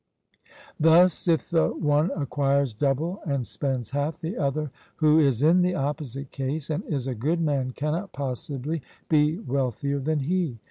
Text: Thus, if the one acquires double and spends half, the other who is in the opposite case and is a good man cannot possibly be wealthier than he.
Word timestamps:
Thus, 0.79 1.27
if 1.27 1.47
the 1.47 1.67
one 1.67 2.09
acquires 2.15 2.73
double 2.73 3.21
and 3.23 3.45
spends 3.45 3.91
half, 3.91 4.19
the 4.19 4.35
other 4.35 4.71
who 4.95 5.19
is 5.19 5.43
in 5.43 5.61
the 5.61 5.75
opposite 5.75 6.31
case 6.31 6.71
and 6.71 6.83
is 6.85 7.05
a 7.05 7.13
good 7.13 7.39
man 7.39 7.69
cannot 7.69 8.11
possibly 8.11 8.81
be 9.09 9.37
wealthier 9.37 9.99
than 9.99 10.21
he. 10.21 10.57